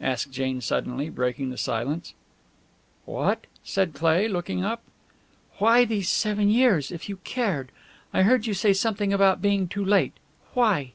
asked 0.00 0.30
Jane 0.32 0.62
suddenly, 0.62 1.10
breaking 1.10 1.50
the 1.50 1.58
silence. 1.58 2.14
"What?" 3.04 3.46
said 3.62 3.92
Cleigh, 3.92 4.26
looking 4.26 4.64
up. 4.64 4.80
"Why 5.58 5.84
these 5.84 6.08
seven 6.08 6.48
years 6.48 6.90
if 6.90 7.06
you 7.06 7.18
cared? 7.22 7.70
I 8.14 8.22
heard 8.22 8.46
you 8.46 8.54
say 8.54 8.72
something 8.72 9.12
about 9.12 9.42
being 9.42 9.68
too 9.68 9.84
late. 9.84 10.14
Why?" 10.54 10.92